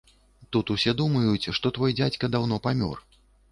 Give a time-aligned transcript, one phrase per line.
[0.55, 3.07] Тут усе думаюць, што твой дзядзька даўно памёр.